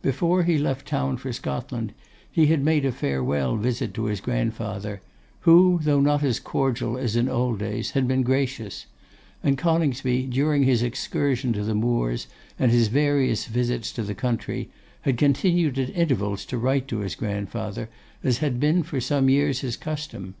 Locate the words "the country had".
14.02-15.18